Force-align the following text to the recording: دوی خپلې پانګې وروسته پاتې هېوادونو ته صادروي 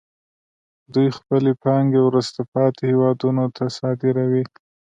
دوی 0.93 1.07
خپلې 1.17 1.51
پانګې 1.63 1.99
وروسته 2.03 2.39
پاتې 2.53 2.83
هېوادونو 2.91 3.43
ته 3.55 3.65
صادروي 3.77 4.43